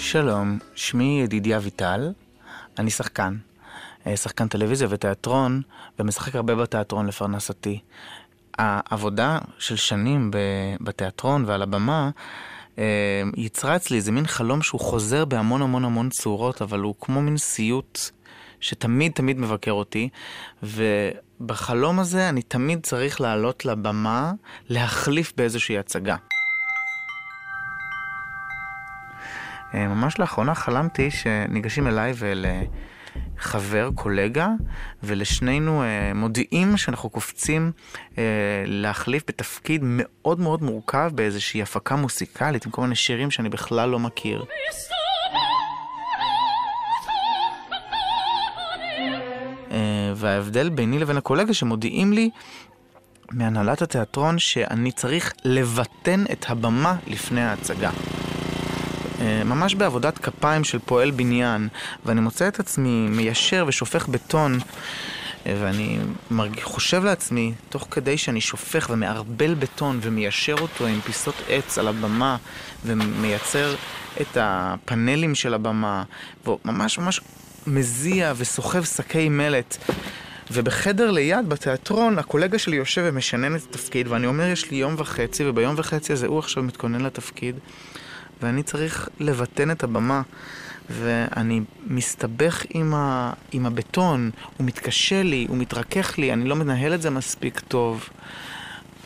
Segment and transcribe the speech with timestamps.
[0.00, 2.12] שלום, שמי ידידיה ויטל,
[2.78, 3.36] אני שחקן.
[4.06, 5.62] אה, שחקן טלוויזיה ותיאטרון,
[5.98, 7.80] ומשחק הרבה בתיאטרון לפרנסתי.
[8.58, 10.30] העבודה של שנים
[10.80, 12.10] בתיאטרון ועל הבמה
[12.78, 17.22] אה, יצרה אצלי איזה מין חלום שהוא חוזר בהמון המון המון צורות, אבל הוא כמו
[17.22, 17.98] מין סיוט
[18.60, 20.08] שתמיד תמיד מבקר אותי,
[20.62, 24.32] ובחלום הזה אני תמיד צריך לעלות לבמה,
[24.68, 26.12] להחליף באיזושהי הצגה.
[26.14, 26.18] אה,
[29.74, 34.48] ממש לאחרונה חלמתי שניגשים אליי ולחבר, קולגה,
[35.02, 37.72] ולשנינו אה, מודיעים שאנחנו קופצים
[38.18, 38.22] אה,
[38.66, 43.98] להחליף בתפקיד מאוד מאוד מורכב באיזושהי הפקה מוסיקלית עם כל מיני שירים שאני בכלל לא
[43.98, 44.44] מכיר.
[50.16, 52.30] וההבדל ביני לבין הקולגה שמודיעים לי
[53.30, 57.90] מהנהלת התיאטרון שאני צריך לבטן את הבמה לפני ההצגה.
[59.20, 61.68] אה, ממש בעבודת כפיים של פועל בניין,
[62.04, 64.58] ואני מוצא את עצמי מיישר ושופך בטון,
[65.46, 65.98] אה, ואני.
[66.62, 72.36] חושב לעצמי, תוך כדי שאני שופך ומערבל בטון ומיישר אותו עם פיסות עץ על הבמה,
[72.86, 73.74] ומייצר
[74.20, 76.02] את הפאנלים של הבמה,
[76.46, 77.20] וממש ממש
[77.66, 79.76] מזיע וסוחב שקי מלט.
[80.50, 85.44] ובחדר ליד, בתיאטרון, הקולגה שלי יושב ומשנן את התפקיד, ואני אומר, יש לי יום וחצי,
[85.46, 87.56] וביום וחצי הזה הוא עכשיו מתכונן לתפקיד.
[88.42, 90.22] ואני צריך לבטן את הבמה,
[90.90, 93.32] ואני מסתבך עם, ה...
[93.52, 98.08] עם הבטון, הוא מתקשה לי, הוא מתרכך לי, אני לא מנהל את זה מספיק טוב.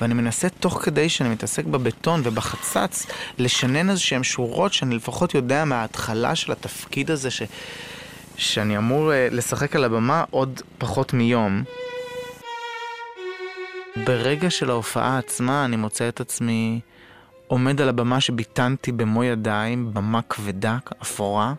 [0.00, 3.06] ואני מנסה תוך כדי שאני מתעסק בבטון ובחצץ
[3.38, 7.42] לשנן איזה שהן שורות שאני לפחות יודע מההתחלה של התפקיד הזה ש...
[8.36, 11.64] שאני אמור uh, לשחק על הבמה עוד פחות מיום.
[13.96, 16.80] ברגע של ההופעה עצמה אני מוצא את עצמי
[17.54, 21.54] עומד על הבמה שביטנתי במו ידיים, במה כבדה, אפורה,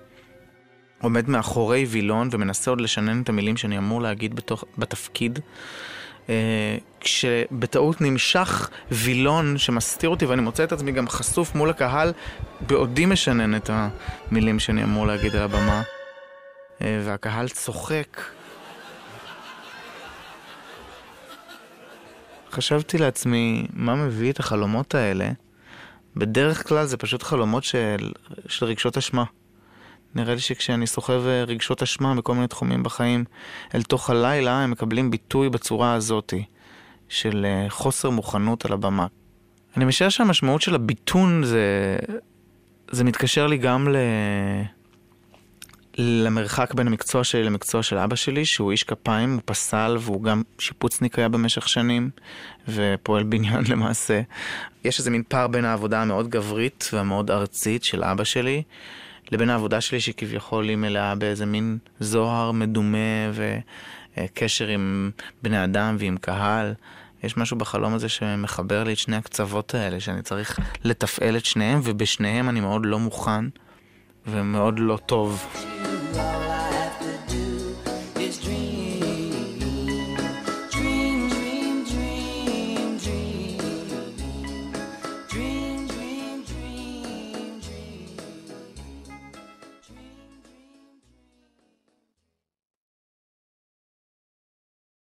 [1.02, 5.40] עומד מאחורי וילון ומנסה עוד לשנן את המילים שאני אמור להגיד בתוך, בתפקיד.
[6.26, 6.30] Uh,
[7.00, 12.14] כשבטעות נמשך וילון שמסתיר אותי ואני מוצא את עצמי גם חשוף מול הקהל
[12.68, 18.22] בעודי משנן את המילים שאני אמור להגיד על הבמה uh, והקהל צוחק.
[22.52, 25.45] חשבתי לעצמי, מה מביא את החלומות האלה?
[26.16, 28.12] בדרך כלל זה פשוט חלומות של,
[28.48, 29.24] של רגשות אשמה.
[30.16, 33.24] נראה לי שכשאני סוחב אה, רגשות אשמה בכל מיני תחומים בחיים
[33.76, 36.46] אל תוך הלילה, הם מקבלים ביטוי בצורה הזאתי,
[37.10, 39.08] של אה, חוסר מוכנות על הבמה.
[39.78, 41.98] אני משער שהמשמעות של הביטון זה,
[42.92, 43.96] זה מתקשר לי גם ל...
[45.98, 50.42] למרחק בין המקצוע שלי למקצוע של אבא שלי, שהוא איש כפיים, הוא פסל והוא גם
[50.60, 52.10] שיפוצניק היה במשך שנים,
[52.68, 54.22] ופועל בניין למעשה.
[54.84, 58.64] יש איזה מין פער בין העבודה המאוד גברית והמאוד ארצית של אבא שלי,
[59.32, 65.12] לבין העבודה שלי שכביכול היא מלאה באיזה מין זוהר מדומה וקשר עם
[65.42, 66.74] בני אדם ועם קהל.
[67.24, 71.80] יש משהו בחלום הזה שמחבר לי את שני הקצוות האלה, שאני צריך לתפעל את שניהם,
[71.84, 73.46] ובשניהם אני מאוד לא מוכן
[74.28, 75.46] ומאוד לא טוב.